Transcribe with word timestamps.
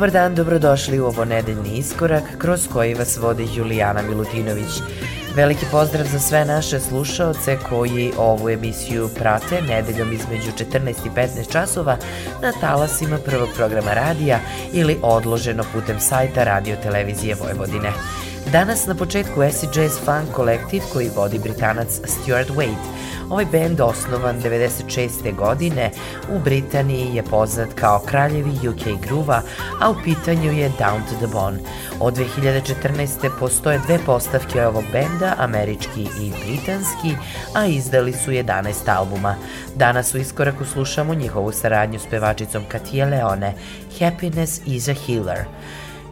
Dobar 0.00 0.12
dan, 0.12 0.34
dobrodošli 0.34 1.00
u 1.00 1.06
ovo 1.06 1.24
nedeljni 1.24 1.78
iskorak 1.78 2.22
kroz 2.38 2.68
koji 2.72 2.94
vas 2.94 3.16
vodi 3.16 3.48
Julijana 3.54 4.02
Milutinović. 4.02 4.80
Veliki 5.36 5.66
pozdrav 5.70 6.06
za 6.06 6.18
sve 6.18 6.44
naše 6.44 6.80
slušaoce 6.80 7.58
koji 7.68 8.12
ovu 8.18 8.50
emisiju 8.50 9.08
prate 9.18 9.62
nedeljom 9.62 10.12
između 10.12 10.50
14 10.72 10.88
i 11.06 11.10
15 11.16 11.52
časova 11.52 11.96
na 12.42 12.52
talasima 12.60 13.18
prvog 13.24 13.48
programa 13.56 13.94
radija 13.94 14.38
ili 14.72 14.98
odloženo 15.02 15.64
putem 15.72 16.00
sajta 16.00 16.44
Radio 16.44 16.76
Televizije 16.82 17.34
Vojvodine. 17.34 17.92
Danas 18.52 18.86
na 18.86 18.94
početku 18.94 19.42
acid 19.42 19.70
jazz 19.76 19.98
funk 20.04 20.32
kolektiv 20.32 20.82
koji 20.92 21.10
vodi 21.16 21.38
britanac 21.38 22.00
Stuart 22.04 22.48
Wade. 22.48 22.99
Ovaj 23.30 23.44
band 23.44 23.80
osnovan 23.80 24.42
96. 24.42 25.36
godine 25.36 25.90
u 26.32 26.38
Britaniji 26.38 27.14
je 27.14 27.22
poznat 27.22 27.68
kao 27.74 27.98
kraljevi 27.98 28.68
UK 28.68 29.02
gruva, 29.02 29.42
a 29.80 29.90
u 29.90 29.94
pitanju 30.04 30.52
je 30.52 30.70
Down 30.78 31.00
to 31.08 31.16
the 31.16 31.26
Bone. 31.26 31.58
Od 32.00 32.14
2014. 32.14 33.30
postoje 33.38 33.78
dve 33.78 33.98
postavke 34.06 34.66
ovog 34.66 34.84
benda, 34.92 35.34
američki 35.38 36.02
i 36.02 36.32
britanski, 36.46 37.16
a 37.54 37.66
izdali 37.66 38.12
su 38.12 38.30
11 38.30 38.96
albuma. 38.96 39.36
Danas 39.76 40.14
u 40.14 40.18
iskoraku 40.18 40.64
slušamo 40.64 41.14
njihovu 41.14 41.52
saradnju 41.52 41.98
s 41.98 42.06
pevačicom 42.06 42.64
Katia 42.68 43.06
Leone, 43.06 43.54
Happiness 44.00 44.60
is 44.66 44.88
a 44.88 44.94
Healer. 44.94 45.44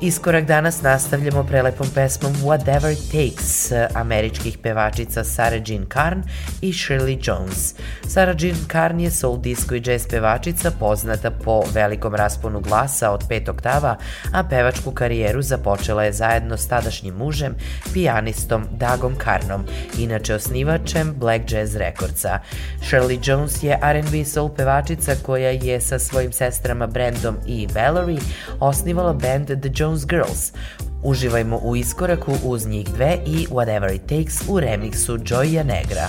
Iskorak 0.00 0.45
danas 0.45 0.83
nastavljamo 0.83 1.45
prelepom 1.45 1.87
pesmom 1.95 2.33
Whatever 2.35 2.95
Takes 3.12 3.73
američkih 3.95 4.59
pevačica 4.59 5.25
Sarah 5.25 5.62
Jean 5.67 5.87
Carn 5.93 6.23
i 6.61 6.73
Shirley 6.73 7.19
Jones. 7.23 7.75
Sarah 8.06 8.37
Jean 8.39 8.56
Carn 8.73 9.00
je 9.00 9.11
soul 9.11 9.39
disco 9.39 9.75
i 9.75 9.81
jazz 9.81 10.06
pevačica 10.11 10.71
poznata 10.71 11.31
po 11.31 11.62
velikom 11.75 12.15
rasponu 12.15 12.61
glasa 12.61 13.11
od 13.11 13.25
pet 13.29 13.49
oktava, 13.49 13.97
a 14.33 14.45
pevačku 14.45 14.91
karijeru 14.91 15.43
započela 15.43 16.05
je 16.05 16.12
zajedno 16.12 16.56
s 16.56 16.69
tadašnjim 16.69 17.15
mužem, 17.15 17.55
pijanistom 17.93 18.65
Dagom 18.71 19.17
Carnom, 19.25 19.65
inače 19.99 20.35
osnivačem 20.35 21.15
Black 21.17 21.53
Jazz 21.53 21.77
Recordsa. 21.77 22.39
Shirley 22.81 23.19
Jones 23.23 23.62
je 23.62 23.79
R&B 23.83 24.25
soul 24.25 24.49
pevačica 24.49 25.15
koja 25.23 25.50
je 25.50 25.81
sa 25.81 25.99
svojim 25.99 26.33
sestrama 26.33 26.87
Brandom 26.87 27.37
i 27.47 27.69
Valerie 27.75 28.21
osnivala 28.61 29.12
band 29.12 29.47
The 29.47 29.71
Jones 29.75 29.88
Jones 29.88 30.06
Girls. 30.06 30.52
Uživajmo 31.02 31.61
u 31.62 31.76
iskoraku 31.76 32.35
uz 32.44 32.67
njih 32.67 32.88
dve 32.88 33.19
i 33.26 33.46
Whatever 33.50 33.94
It 33.94 34.02
Takes 34.02 34.49
u 34.49 34.61
remiksu 34.61 35.19
Joya 35.26 35.62
Negra. 35.62 36.08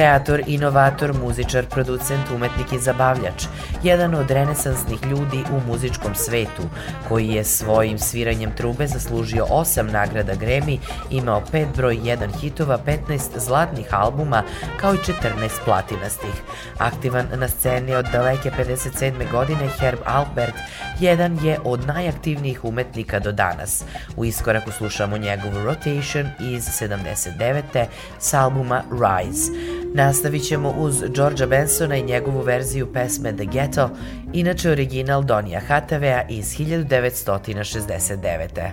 Kreator, 0.00 0.40
inovator, 0.46 1.12
muzičar, 1.14 1.66
producent, 1.66 2.30
umetnik 2.34 2.72
i 2.72 2.78
zabavljač. 2.78 3.44
jedan 3.82 4.14
od 4.14 4.30
renesansnih 4.30 4.98
ljudi 5.06 5.44
u 5.52 5.70
muzičkom 5.70 6.14
svetu, 6.14 6.62
koji 7.08 7.28
je 7.28 7.44
svojim 7.44 7.98
sviranjem 7.98 8.52
trube 8.56 8.86
zaslužio 8.86 9.46
osam 9.50 9.86
nagrada 9.86 10.34
Grammy, 10.34 10.78
imao 11.10 11.42
pet 11.52 11.68
broj 11.76 11.98
jedan 12.02 12.32
hitova, 12.32 12.78
15 12.86 13.20
zlatnih 13.36 13.86
albuma, 13.90 14.42
kao 14.76 14.94
i 14.94 14.96
14 14.96 15.64
platinastih. 15.64 16.42
Aktivan 16.78 17.26
na 17.34 17.48
sceni 17.48 17.94
od 17.94 18.06
daleke 18.12 18.50
57. 18.58 19.30
godine, 19.30 19.68
Herb 19.78 19.98
Alpert 20.04 20.54
jedan 21.00 21.38
je 21.44 21.58
od 21.64 21.86
najaktivnijih 21.86 22.64
umetnika 22.64 23.18
do 23.18 23.32
danas. 23.32 23.84
U 24.16 24.24
iskoraku 24.24 24.70
slušamo 24.70 25.18
njegovu 25.18 25.64
Rotation 25.64 26.26
iz 26.40 26.64
79. 26.64 27.86
s 28.18 28.34
albuma 28.34 28.82
Rise. 28.90 29.52
Nastavit 29.94 30.42
ćemo 30.42 30.74
uz 30.78 31.02
Georgia 31.14 31.46
Bensona 31.46 31.96
i 31.96 32.02
njegovu 32.02 32.40
verziju 32.40 32.92
pesme 32.92 33.36
The 33.36 33.44
Ghetto, 33.44 33.90
inače 34.32 34.70
original 34.70 35.24
Donija 35.24 35.60
Hatavea 35.60 36.28
iz 36.28 36.58
1969. 36.58 38.70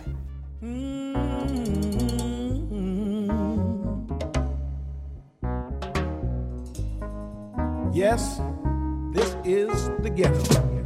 Yes, 7.94 8.22
this 9.14 9.36
is 9.46 9.70
the 10.04 10.10
ghetto. 10.10 10.77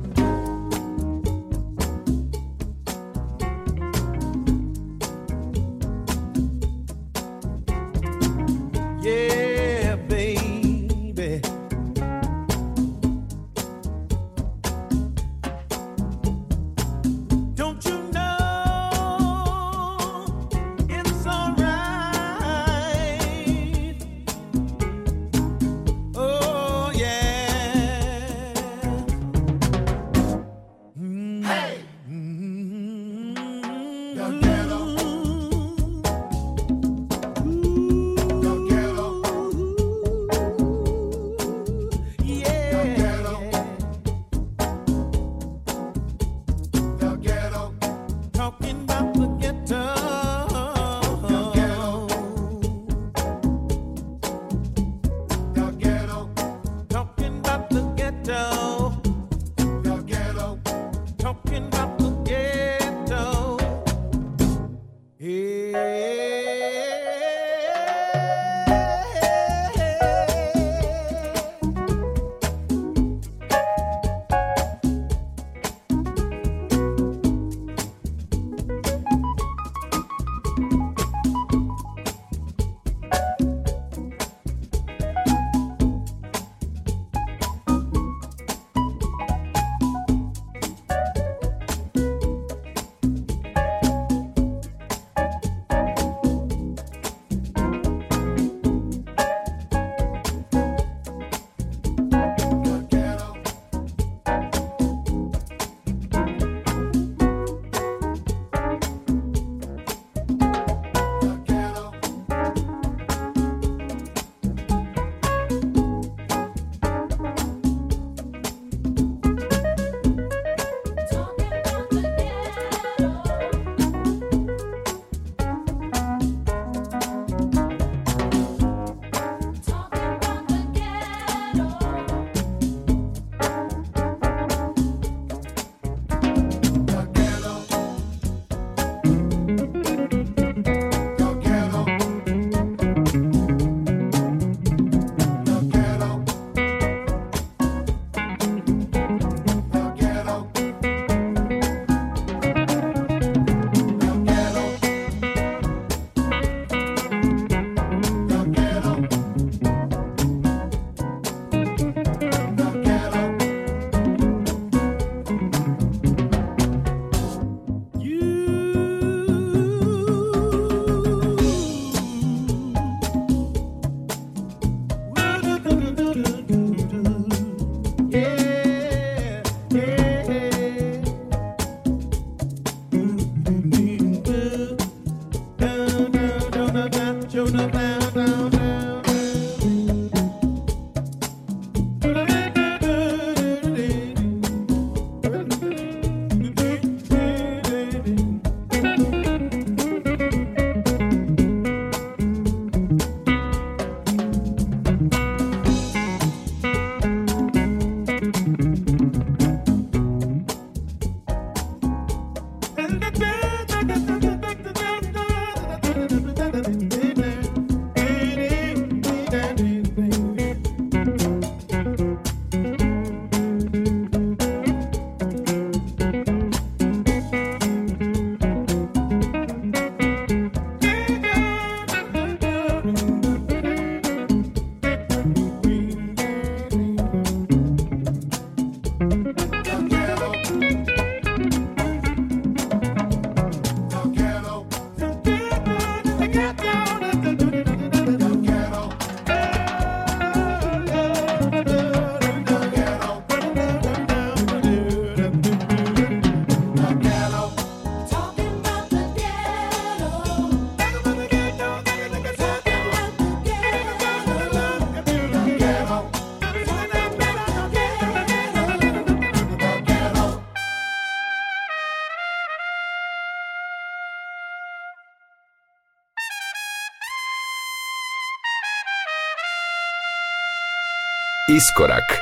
Iskorak 281.62 282.22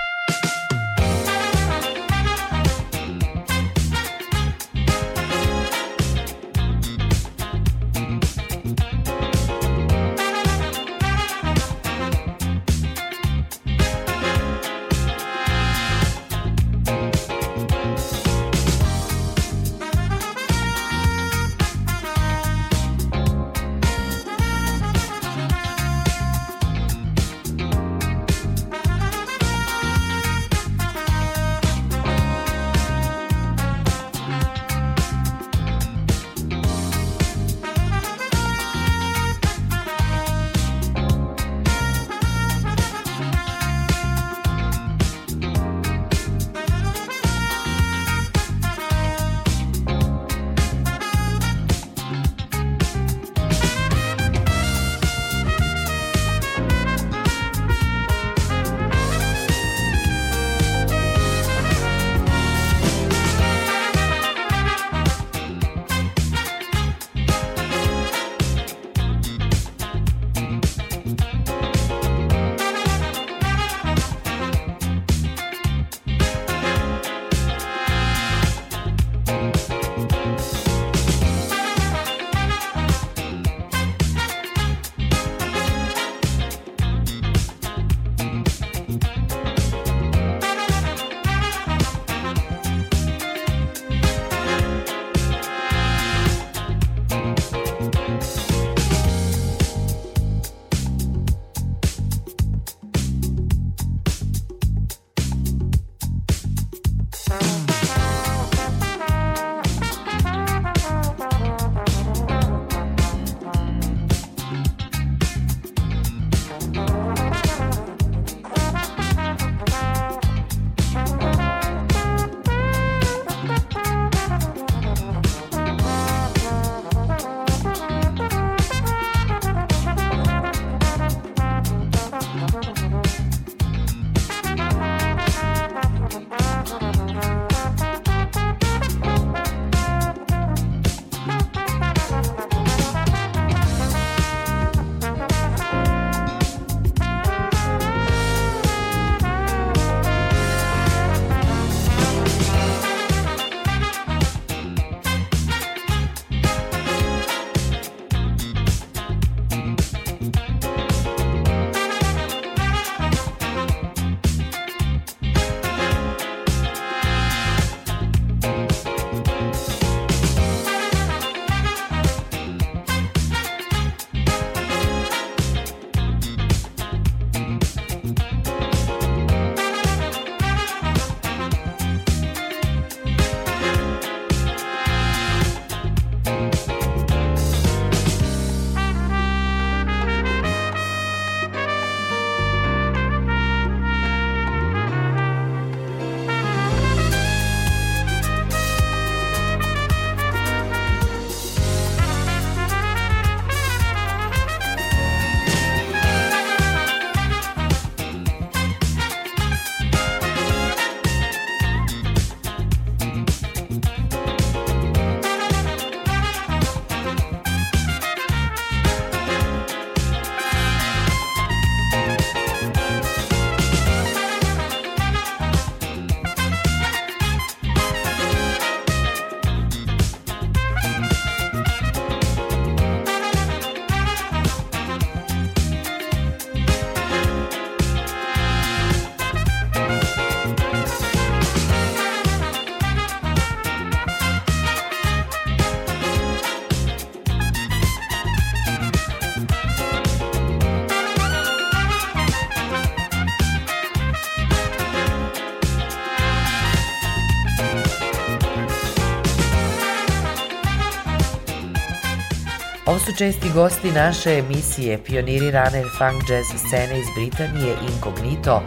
česti 263.20 263.50
gosti 263.54 263.92
naše 263.92 264.30
emisije, 264.38 265.04
pioniri 265.04 265.52
rane 265.52 265.84
funk 265.98 266.24
jazz 266.30 266.48
scene 266.66 267.00
iz 267.00 267.06
Britanije 267.16 267.76
Incognito, 267.92 268.64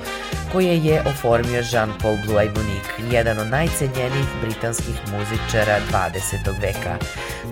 koje 0.52 0.78
je 0.78 1.00
oformio 1.00 1.62
Jean-Paul 1.62 2.16
Blue 2.26 2.44
Ibonique, 2.44 3.14
jedan 3.16 3.38
od 3.38 3.46
najcenjenijih 3.46 4.28
britanskih 4.42 4.94
muzičara 5.12 5.78
20. 5.92 6.60
veka. 6.60 6.98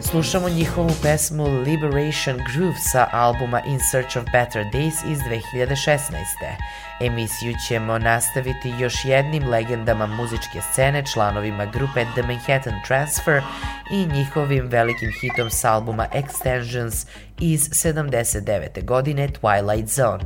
Slušamo 0.00 0.48
njihovu 0.48 0.90
pesmu 1.02 1.44
Liberation 1.46 2.36
Groove 2.36 2.78
sa 2.92 3.08
albuma 3.12 3.60
In 3.66 3.80
Search 3.92 4.16
of 4.16 4.24
Better 4.32 4.64
Days 4.64 5.12
iz 5.12 5.18
2016. 5.18 6.89
Emisiju 7.00 7.54
ćemo 7.68 7.98
nastaviti 7.98 8.74
još 8.78 9.04
jednim 9.04 9.48
legendama 9.48 10.06
muzičke 10.06 10.60
scene, 10.72 11.06
članovima 11.06 11.64
grupe 11.64 12.04
The 12.14 12.22
Manhattan 12.22 12.80
Transfer 12.86 13.42
i 13.90 14.06
njihovim 14.06 14.66
velikim 14.66 15.10
hitom 15.20 15.50
s 15.50 15.64
albuma 15.64 16.06
Extensions 16.14 17.06
iz 17.40 17.70
79. 17.70 18.84
godine 18.84 19.28
Twilight 19.28 19.86
Zone. 19.86 20.24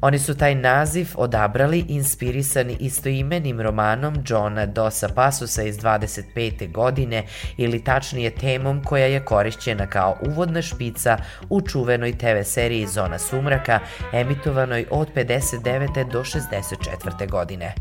Oni 0.00 0.18
su 0.18 0.36
taj 0.36 0.54
naziv 0.54 1.08
odabrali 1.14 1.84
inspirisani 1.88 2.76
istoimenim 2.80 3.60
romanom 3.60 4.14
Johna 4.26 4.66
Dosa 4.66 5.08
Pasusa 5.08 5.62
iz 5.62 5.78
25. 5.78 6.72
godine 6.72 7.24
ili 7.56 7.84
tačnije 7.84 8.30
temom 8.30 8.82
koja 8.84 9.06
je 9.06 9.24
korišćena 9.24 9.86
kao 9.86 10.16
uvodna 10.26 10.62
špica 10.62 11.18
u 11.48 11.60
čuvenoj 11.60 12.18
TV 12.18 12.42
seriji 12.44 12.86
Zona 12.86 13.18
sumraka 13.18 13.80
emitovanoj 14.12 14.86
od 14.90 15.08
59. 15.14 16.10
do 16.12 16.24
64. 16.24 17.30
godine. 17.30 17.74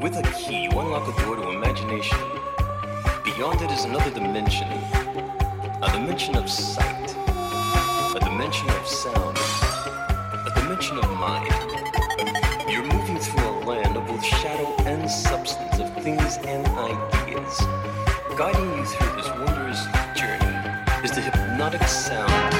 With 0.00 0.16
a 0.18 0.22
key, 0.22 0.64
you 0.64 0.78
unlock 0.78 1.08
a 1.08 1.22
door 1.22 1.36
to 1.36 1.50
imagination. 1.50 2.35
Beyond 3.36 3.60
it 3.60 3.70
is 3.70 3.84
another 3.84 4.08
dimension, 4.08 4.66
a 4.66 5.90
dimension 5.92 6.36
of 6.36 6.48
sight, 6.48 7.14
a 8.16 8.18
dimension 8.18 8.70
of 8.70 8.86
sound, 8.86 9.36
a 9.36 10.52
dimension 10.54 10.96
of 10.96 11.10
mind. 11.18 11.52
You're 12.66 12.90
moving 12.90 13.18
through 13.18 13.46
a 13.46 13.60
land 13.66 13.94
of 13.94 14.06
both 14.06 14.24
shadow 14.24 14.74
and 14.86 15.10
substance, 15.10 15.78
of 15.78 15.92
things 16.02 16.38
and 16.46 16.66
ideas. 16.66 17.60
Guiding 18.38 18.78
you 18.78 18.86
through 18.86 19.16
this 19.16 19.28
wondrous 19.28 19.84
journey 20.16 21.04
is 21.04 21.10
the 21.10 21.20
hypnotic 21.20 21.82
sound 21.82 22.55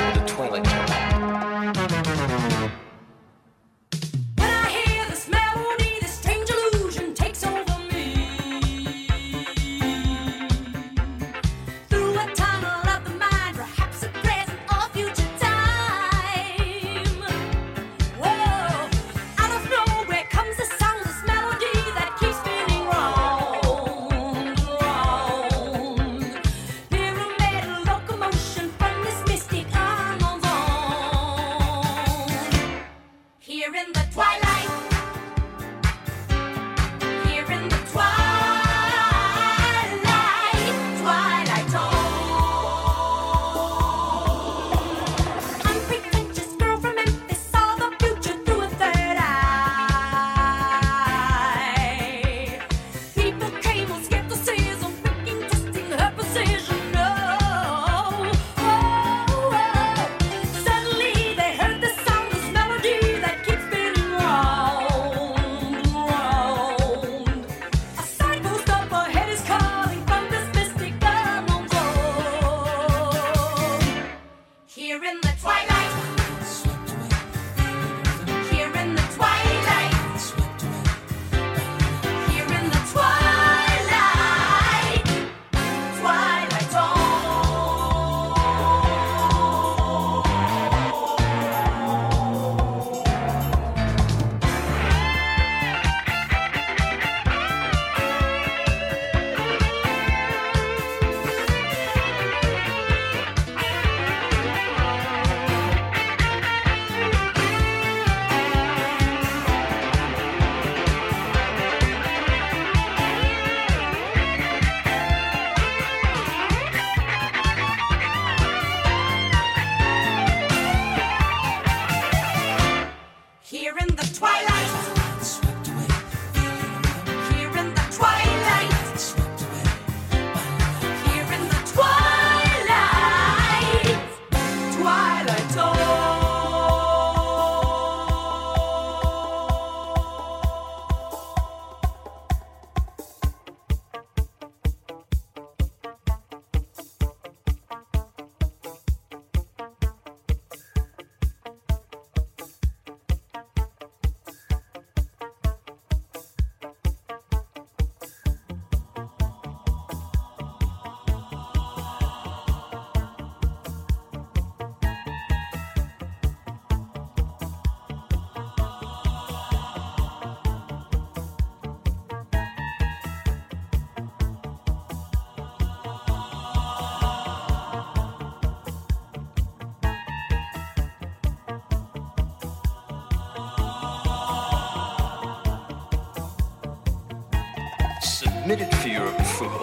submitted 188.46 188.72
for 188.76 188.86
your 188.86 189.08
approval 189.08 189.58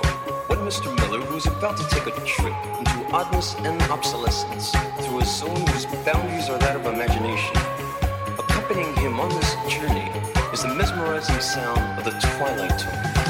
when 0.47 0.59
Mr. 0.59 0.93
Miller, 0.97 1.21
who 1.21 1.37
is 1.37 1.45
about 1.45 1.77
to 1.77 1.87
take 1.87 2.05
a 2.05 2.25
trip 2.25 2.53
into 2.79 3.15
oddness 3.15 3.55
and 3.59 3.81
obsolescence 3.83 4.71
through 4.99 5.19
a 5.19 5.25
zone 5.25 5.65
whose 5.67 5.85
boundaries 6.03 6.49
are 6.49 6.59
that 6.59 6.75
of 6.75 6.85
imagination, 6.85 7.55
accompanying 8.37 8.93
him 8.97 9.21
on 9.21 9.29
this 9.29 9.55
journey 9.69 10.11
is 10.51 10.63
the 10.63 10.75
mesmerizing 10.75 11.39
sound 11.39 11.97
of 11.97 12.03
the 12.03 12.11
twilight 12.19 12.77
tone. 12.77 13.22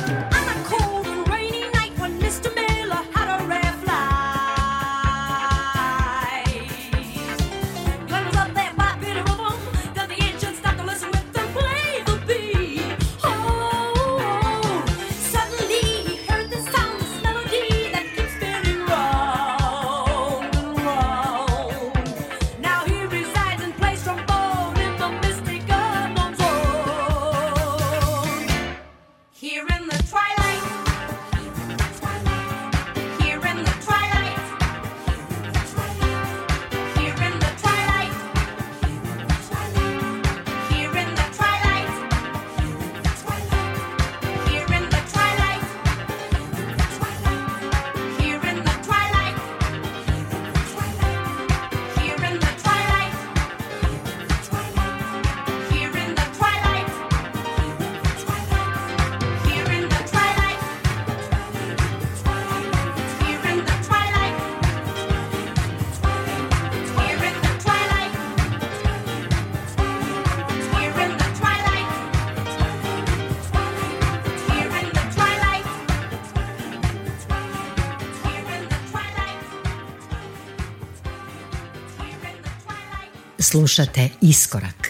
Slušate 83.53 84.09
Iskorak. 84.21 84.82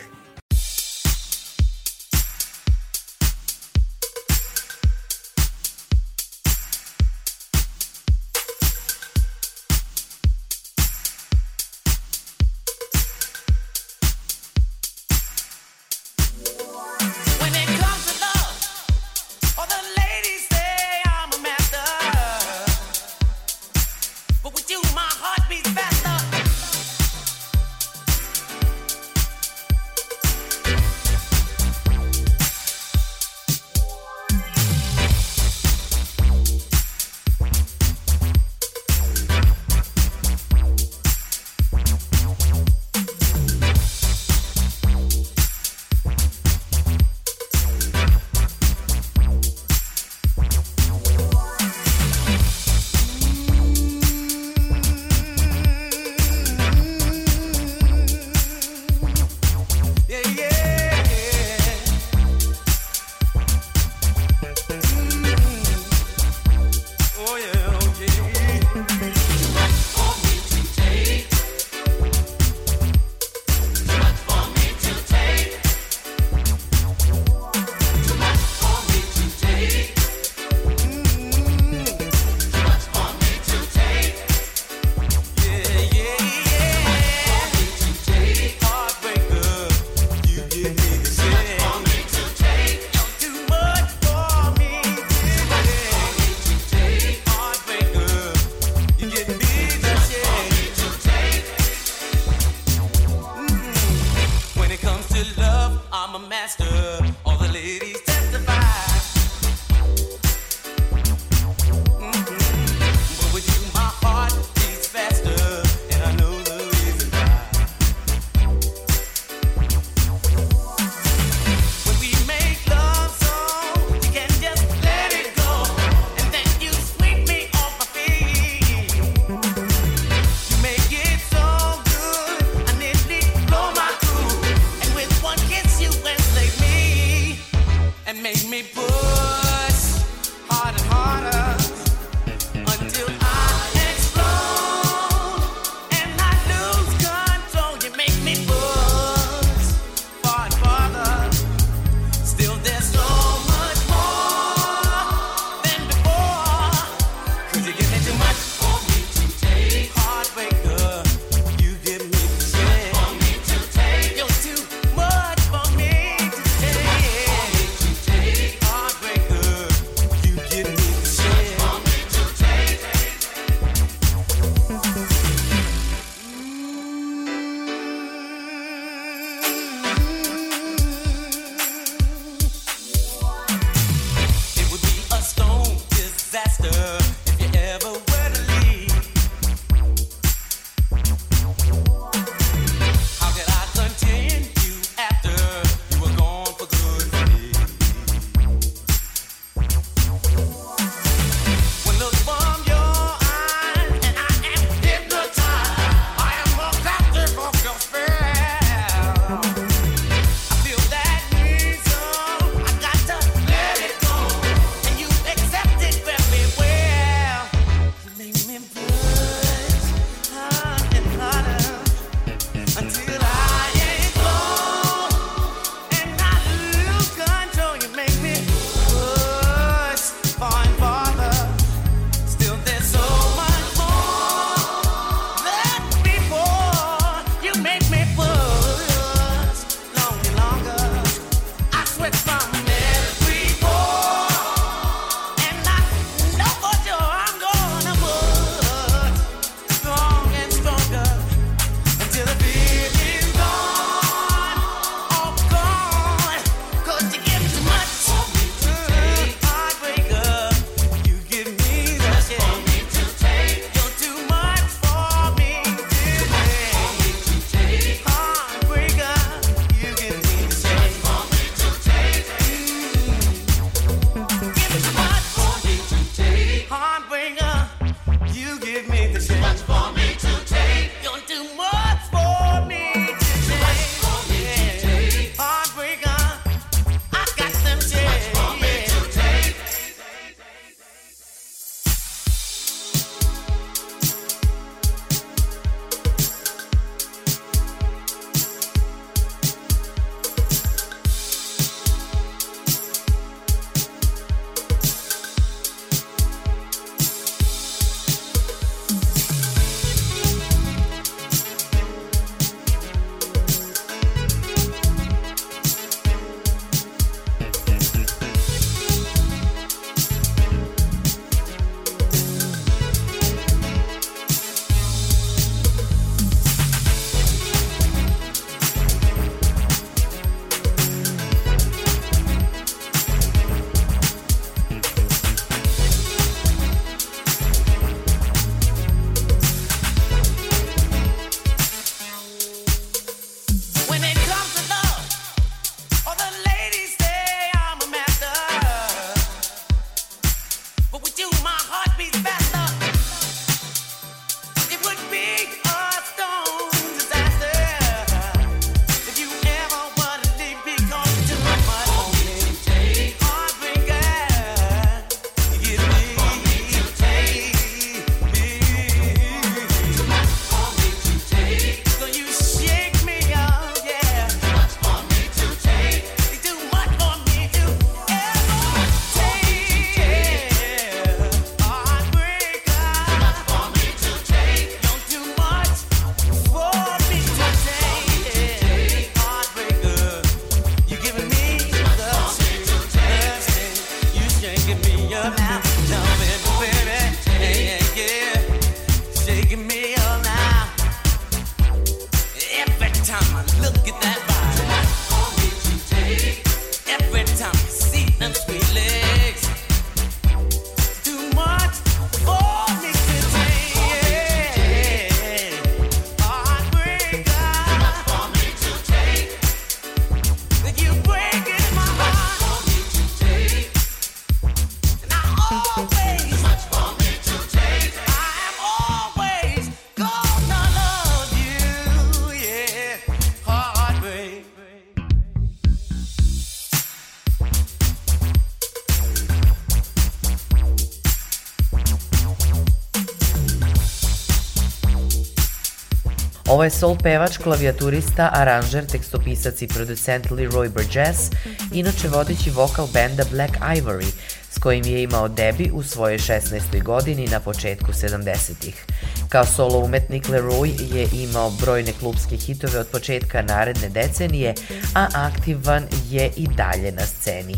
Je 446.63 446.69
soul 446.69 446.95
pevač, 446.95 447.37
klavijaturista, 447.37 448.29
aranžer, 448.33 448.85
tekstopisac 448.87 449.61
i 449.61 449.67
producent 449.67 450.31
Leroy 450.31 450.69
Burgess, 450.69 451.29
inače 451.71 452.07
vodeći 452.07 452.49
vokal 452.49 452.87
benda 452.93 453.23
Black 453.31 453.57
Ivory, 453.59 454.11
s 454.51 454.59
kojim 454.59 454.85
je 454.85 455.03
imao 455.03 455.27
debi 455.27 455.71
u 455.73 455.83
svojoj 455.83 456.17
16. 456.17 456.83
godini 456.83 457.27
na 457.27 457.39
početku 457.39 457.91
70-ih. 457.91 458.85
Kao 459.33 459.45
solo 459.45 459.79
umetnik 459.79 460.29
Leroy 460.29 460.95
je 460.95 461.07
imao 461.13 461.49
brojne 461.49 461.93
klubske 461.99 462.37
hitove 462.37 462.79
od 462.79 462.87
početka 462.87 463.41
naredne 463.41 463.89
decenije, 463.89 464.53
a 464.95 465.07
aktivan 465.13 465.87
je 466.09 466.31
i 466.35 466.47
dalje 466.47 466.91
na 466.91 467.05
sceni. 467.05 467.55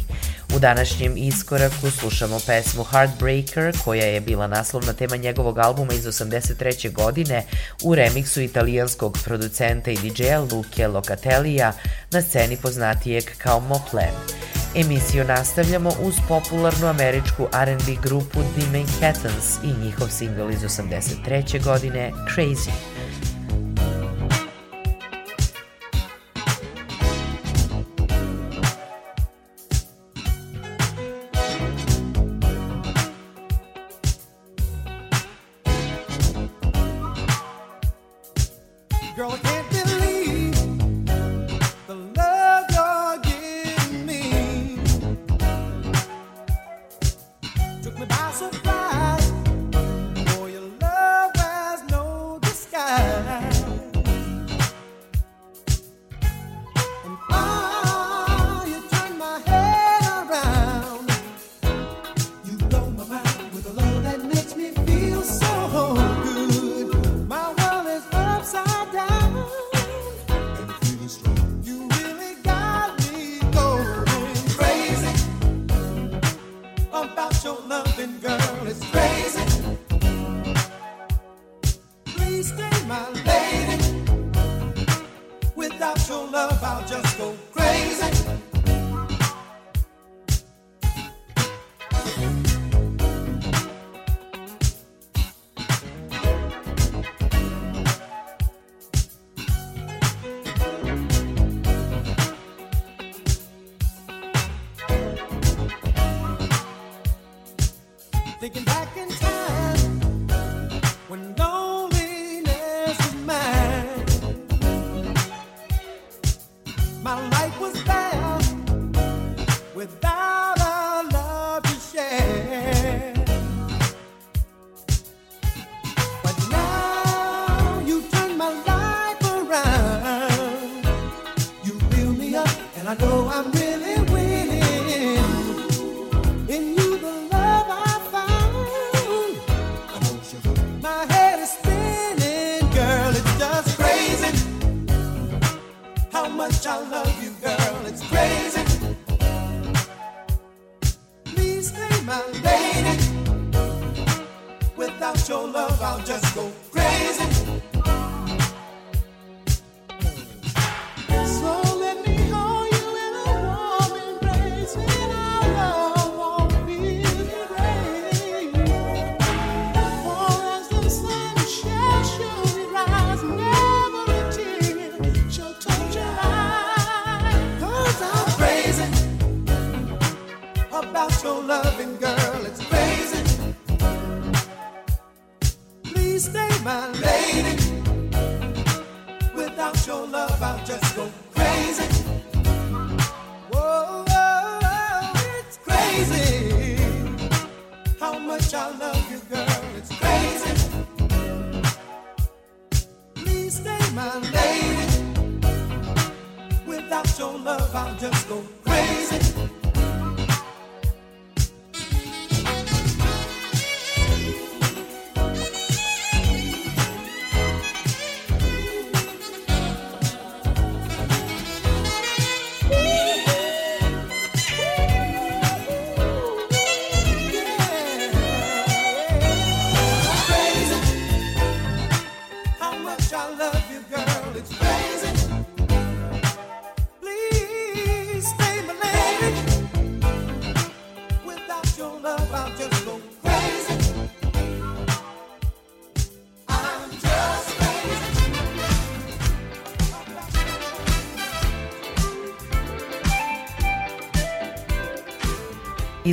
U 0.55 0.59
današnjem 0.59 1.13
iskoraku 1.17 1.91
slušamo 1.99 2.39
pesmu 2.47 2.83
Heartbreaker, 2.83 3.77
koja 3.83 4.05
je 4.05 4.21
bila 4.21 4.47
naslovna 4.47 4.93
tema 4.93 5.15
njegovog 5.15 5.57
albuma 5.57 5.93
iz 5.93 6.05
83. 6.05 6.91
godine 6.91 7.43
u 7.83 7.95
remiksu 7.95 8.41
italijanskog 8.41 9.17
producenta 9.25 9.91
i 9.91 9.97
DJ-a 9.97 10.39
Luke 10.39 10.87
Locatellija 10.87 11.73
na 12.11 12.21
sceni 12.21 12.57
poznatijeg 12.57 13.23
kao 13.37 13.59
Moplen. 13.59 14.13
Emisiju 14.75 15.25
nastavljamo 15.25 15.91
uz 16.01 16.15
popularnu 16.27 16.87
američku 16.87 17.47
R&B 17.53 17.95
grupu 18.03 18.39
The 18.39 18.77
Manhattans 18.77 19.57
i 19.63 19.83
njihov 19.83 20.07
singl 20.07 20.49
iz 20.51 20.61
83. 20.61 21.63
godine 21.63 22.11
Crazy. 22.35 22.71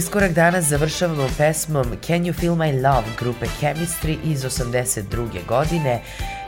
Iskorak 0.03 0.33
danas 0.33 0.65
završavamo 0.65 1.29
pesmom 1.39 1.87
Can 2.07 2.25
You 2.25 2.33
Feel 2.41 2.55
My 2.55 2.83
Love 2.83 3.07
grupe 3.19 3.47
Chemistry 3.61 4.17
iz 4.25 4.45
82. 4.45 5.47
godine. 5.49 6.01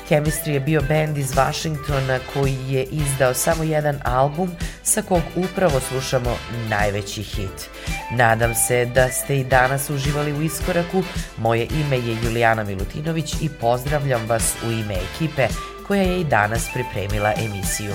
Chemistry 0.09 0.51
je 0.51 0.61
bio 0.61 0.83
bend 0.89 1.19
iz 1.19 1.33
Washingtona 1.33 2.19
koji 2.33 2.57
je 2.69 2.85
izdao 2.85 3.35
samo 3.35 3.63
jedan 3.63 3.99
album 4.05 4.51
sa 4.83 5.03
kog 5.03 5.21
upravo 5.37 5.81
slušamo 5.81 6.37
najveći 6.69 7.23
hit. 7.23 7.71
Nadam 8.13 8.55
se 8.55 8.85
da 8.85 9.09
ste 9.09 9.39
i 9.39 9.45
danas 9.45 9.91
uživali 9.91 10.33
u 10.33 10.43
iskoraku. 10.43 11.03
Moje 11.39 11.67
ime 11.67 11.99
je 11.99 12.17
Julijana 12.25 12.65
Milutinović 12.65 13.35
i 13.41 13.49
pozdravljam 13.61 14.27
vas 14.27 14.55
u 14.67 14.71
ime 14.71 14.95
ekipe 14.95 15.49
koja 15.87 16.03
je 16.03 16.21
i 16.21 16.25
danas 16.25 16.69
pripremila 16.75 17.33
emisiju. 17.37 17.95